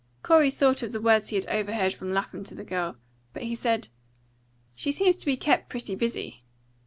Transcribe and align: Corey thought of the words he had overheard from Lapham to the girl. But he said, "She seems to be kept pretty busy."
Corey 0.23 0.49
thought 0.49 0.81
of 0.81 0.93
the 0.93 0.99
words 0.99 1.29
he 1.29 1.35
had 1.35 1.45
overheard 1.45 1.93
from 1.93 2.11
Lapham 2.11 2.43
to 2.45 2.55
the 2.55 2.63
girl. 2.63 2.97
But 3.33 3.43
he 3.43 3.53
said, 3.53 3.89
"She 4.73 4.91
seems 4.91 5.15
to 5.17 5.27
be 5.27 5.37
kept 5.37 5.69
pretty 5.69 5.93
busy." 5.93 6.43